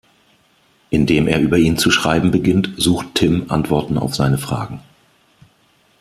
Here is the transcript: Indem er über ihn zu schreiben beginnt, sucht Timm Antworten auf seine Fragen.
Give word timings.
Indem 0.89 1.27
er 1.27 1.39
über 1.39 1.59
ihn 1.59 1.77
zu 1.77 1.91
schreiben 1.91 2.31
beginnt, 2.31 2.71
sucht 2.75 3.09
Timm 3.13 3.45
Antworten 3.51 3.99
auf 3.99 4.15
seine 4.15 4.39
Fragen. 4.39 4.81